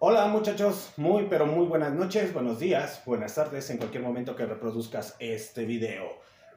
[0.00, 4.46] Hola muchachos, muy pero muy buenas noches, buenos días, buenas tardes en cualquier momento que
[4.46, 6.04] reproduzcas este video.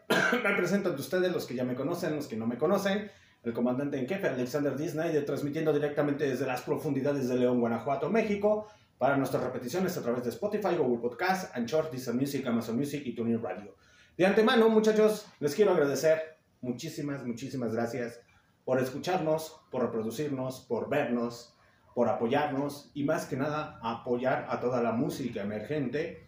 [0.44, 3.10] me presento ante ustedes los que ya me conocen, los que no me conocen,
[3.42, 8.68] el comandante en jefe Alexander Disney, transmitiendo directamente desde las profundidades de León, Guanajuato, México,
[9.00, 13.16] para nuestras repeticiones a través de Spotify, Google Podcast, Anchor, Disney Music, Amazon Music y
[13.16, 13.76] TuneIn Radio.
[14.20, 18.22] De antemano, muchachos, les quiero agradecer muchísimas, muchísimas gracias
[18.64, 21.56] por escucharnos, por reproducirnos, por vernos,
[21.94, 26.28] por apoyarnos y más que nada apoyar a toda la música emergente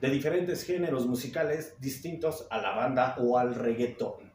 [0.00, 4.32] de diferentes géneros musicales distintos a la banda o al reggaetón.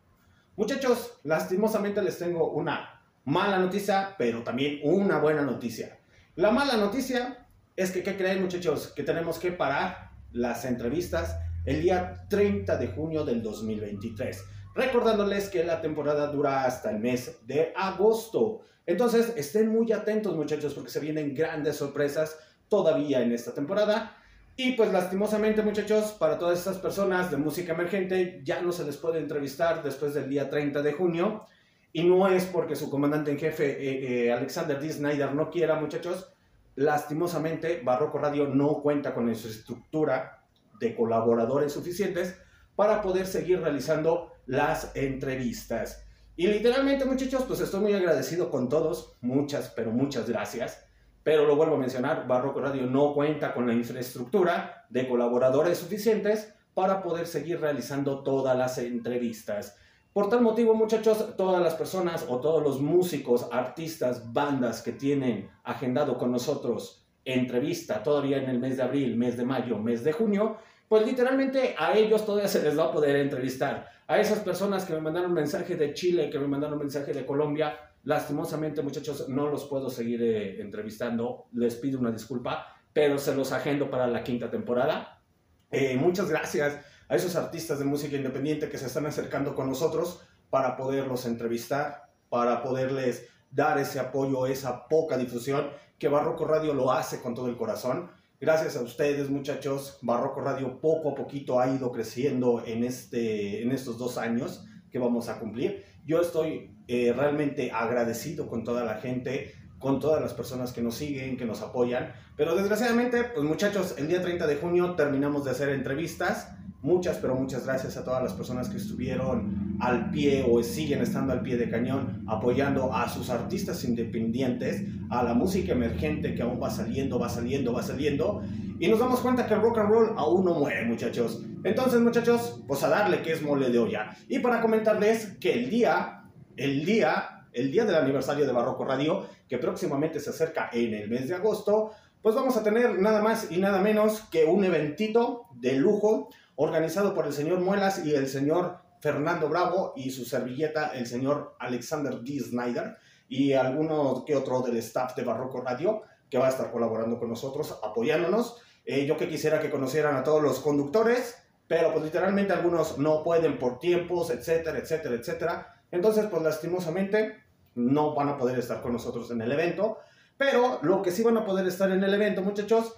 [0.55, 5.99] Muchachos, lastimosamente les tengo una mala noticia, pero también una buena noticia.
[6.35, 8.87] La mala noticia es que, ¿qué creen muchachos?
[8.95, 14.43] Que tenemos que parar las entrevistas el día 30 de junio del 2023.
[14.79, 18.61] Recordándoles que la temporada dura hasta el mes de agosto.
[18.85, 24.15] Entonces, estén muy atentos muchachos porque se vienen grandes sorpresas todavía en esta temporada.
[24.55, 28.95] Y pues lastimosamente muchachos, para todas estas personas de música emergente ya no se les
[28.95, 31.45] puede entrevistar después del día 30 de junio.
[31.91, 34.93] Y no es porque su comandante en jefe, eh, eh, Alexander D.
[34.93, 36.31] Snyder, no quiera muchachos.
[36.75, 40.41] Lastimosamente, Barroco Radio no cuenta con estructura
[40.79, 42.37] de colaboradores suficientes
[42.79, 46.07] para poder seguir realizando las entrevistas.
[46.37, 49.17] Y literalmente, muchachos, pues estoy muy agradecido con todos.
[49.19, 50.87] Muchas, pero muchas gracias.
[51.21, 56.53] Pero lo vuelvo a mencionar, Barroco Radio no cuenta con la infraestructura de colaboradores suficientes
[56.73, 59.75] para poder seguir realizando todas las entrevistas.
[60.13, 65.49] Por tal motivo, muchachos, todas las personas o todos los músicos, artistas, bandas que tienen
[65.65, 70.13] agendado con nosotros entrevista todavía en el mes de abril, mes de mayo, mes de
[70.13, 70.57] junio,
[70.89, 73.87] pues literalmente a ellos todavía se les va a poder entrevistar.
[74.07, 77.77] A esas personas que me mandaron mensaje de Chile, que me mandaron mensaje de Colombia,
[78.03, 83.51] lastimosamente muchachos no los puedo seguir eh, entrevistando, les pido una disculpa, pero se los
[83.51, 85.21] agendo para la quinta temporada.
[85.69, 90.21] Eh, muchas gracias a esos artistas de música independiente que se están acercando con nosotros
[90.49, 96.91] para poderlos entrevistar, para poderles dar ese apoyo, esa poca difusión que Barroco Radio lo
[96.91, 98.09] hace con todo el corazón.
[98.41, 103.73] Gracias a ustedes, muchachos, Barroco Radio poco a poquito ha ido creciendo en, este, en
[103.73, 105.83] estos dos años que vamos a cumplir.
[106.05, 110.95] Yo estoy eh, realmente agradecido con toda la gente, con todas las personas que nos
[110.95, 112.13] siguen, que nos apoyan.
[112.37, 116.47] Pero desgraciadamente, pues muchachos, el día 30 de junio terminamos de hacer entrevistas.
[116.81, 121.33] Muchas, pero muchas gracias a todas las personas que estuvieron al pie o siguen estando
[121.33, 126.57] al pie de cañón apoyando a sus artistas independientes, a la música emergente que aún
[126.61, 128.41] va saliendo, va saliendo, va saliendo.
[128.79, 131.43] Y nos damos cuenta que el rock and roll aún no muere, muchachos.
[131.65, 134.15] Entonces, muchachos, pues a darle que es mole de olla.
[134.29, 136.23] Y para comentarles que el día,
[136.55, 141.09] el día, el día del aniversario de Barroco Radio, que próximamente se acerca en el
[141.09, 145.47] mes de agosto, pues vamos a tener nada más y nada menos que un eventito
[145.53, 150.89] de lujo organizado por el señor Muelas y el señor Fernando Bravo y su servilleta,
[150.89, 152.39] el señor Alexander D.
[152.39, 152.97] Snyder,
[153.29, 157.29] y alguno que otro del staff de Barroco Radio, que va a estar colaborando con
[157.29, 158.57] nosotros, apoyándonos.
[158.85, 161.37] Eh, yo que quisiera que conocieran a todos los conductores,
[161.67, 165.75] pero pues literalmente algunos no pueden por tiempos, etcétera, etcétera, etcétera.
[165.91, 167.37] Entonces, pues lastimosamente
[167.75, 169.99] no van a poder estar con nosotros en el evento,
[170.39, 172.95] pero lo que sí van a poder estar en el evento, muchachos,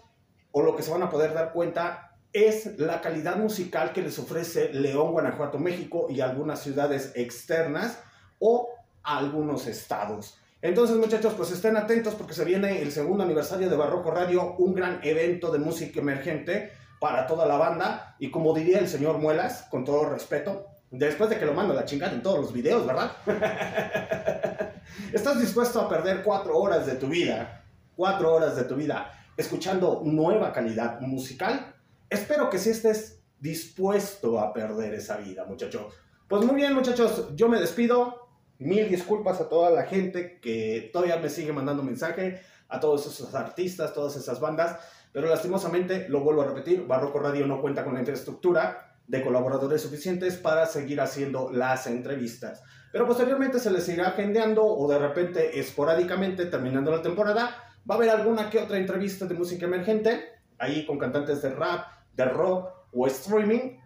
[0.52, 4.20] o lo que se van a poder dar cuenta es la calidad musical que les
[4.20, 7.98] ofrece León, Guanajuato, México y algunas ciudades externas
[8.38, 8.70] o
[9.02, 10.38] algunos estados.
[10.62, 14.76] Entonces, muchachos, pues estén atentos porque se viene el segundo aniversario de Barroco Radio, un
[14.76, 18.16] gran evento de música emergente para toda la banda.
[18.20, 21.78] Y como diría el señor Muelas, con todo respeto, después de que lo mando a
[21.78, 23.12] la chingada en todos los videos, ¿verdad?
[25.14, 27.64] ¿Estás dispuesto a perder cuatro horas de tu vida?
[27.96, 31.74] Cuatro horas de tu vida escuchando nueva calidad musical
[32.12, 35.94] espero que sí estés dispuesto a perder esa vida, muchachos.
[36.28, 38.28] Pues muy bien, muchachos, yo me despido.
[38.60, 43.34] Mil disculpas a toda la gente que todavía me sigue mandando mensaje, a todos esos
[43.34, 44.78] artistas, todas esas bandas,
[45.12, 49.82] pero lastimosamente, lo vuelvo a repetir, Barroco Radio no cuenta con la infraestructura de colaboradores
[49.82, 52.64] suficientes para seguir haciendo las entrevistas.
[52.94, 57.58] Pero posteriormente se les irá agendeando o de repente esporádicamente terminando la temporada,
[57.90, 61.88] va a haber alguna que otra entrevista de música emergente, ahí con cantantes de rap,
[62.14, 63.80] de rock o streaming.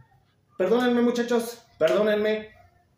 [0.59, 2.51] Perdónenme muchachos, perdónenme.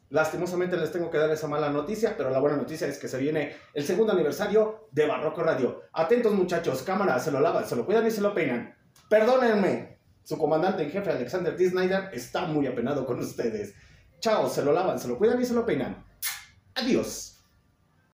[0.10, 3.20] Lastimosamente les tengo que dar esa mala noticia, pero la buena noticia es que se
[3.20, 5.84] viene el segundo aniversario de Barroco Radio.
[5.94, 8.76] Atentos muchachos, cámara, se lo lavan, se lo cuidan y se lo peinan.
[9.10, 9.97] Perdónenme,
[10.28, 11.70] su comandante en jefe Alexander D.
[11.70, 13.74] Snyder está muy apenado con ustedes.
[14.20, 16.06] Chao, se lo lavan, se lo cuidan y se lo peinan.
[16.76, 17.37] Adiós.